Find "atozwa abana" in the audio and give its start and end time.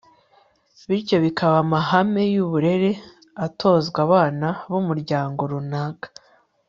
3.45-4.47